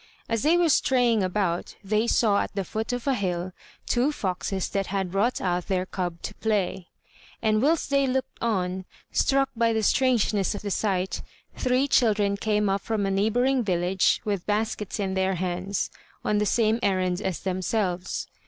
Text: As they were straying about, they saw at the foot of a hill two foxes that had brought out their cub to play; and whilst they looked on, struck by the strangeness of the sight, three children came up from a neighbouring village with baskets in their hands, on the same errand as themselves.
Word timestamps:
As 0.27 0.41
they 0.41 0.57
were 0.57 0.67
straying 0.69 1.21
about, 1.21 1.75
they 1.83 2.07
saw 2.07 2.41
at 2.41 2.55
the 2.55 2.63
foot 2.63 2.91
of 2.91 3.05
a 3.05 3.13
hill 3.13 3.51
two 3.85 4.11
foxes 4.11 4.67
that 4.69 4.87
had 4.87 5.11
brought 5.11 5.39
out 5.39 5.67
their 5.67 5.85
cub 5.85 6.23
to 6.23 6.33
play; 6.33 6.87
and 7.39 7.61
whilst 7.61 7.91
they 7.91 8.07
looked 8.07 8.39
on, 8.41 8.85
struck 9.11 9.51
by 9.55 9.73
the 9.73 9.83
strangeness 9.83 10.55
of 10.55 10.63
the 10.63 10.71
sight, 10.71 11.21
three 11.55 11.87
children 11.87 12.35
came 12.35 12.67
up 12.67 12.81
from 12.81 13.05
a 13.05 13.11
neighbouring 13.11 13.61
village 13.61 14.19
with 14.25 14.43
baskets 14.47 14.99
in 14.99 15.13
their 15.13 15.35
hands, 15.35 15.91
on 16.25 16.39
the 16.39 16.47
same 16.47 16.79
errand 16.81 17.21
as 17.21 17.41
themselves. 17.41 18.25